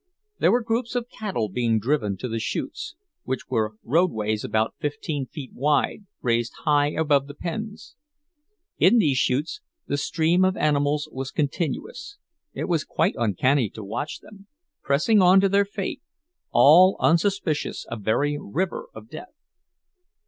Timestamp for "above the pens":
6.93-7.95